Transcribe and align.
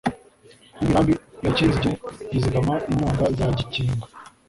N'imirambi 0.75 1.13
ya 1.43 1.49
Cyinzige 1.55 1.89
Yizigama 2.31 2.73
inyonga 2.89 3.25
za 3.37 3.47
Gikinga. 3.57 4.05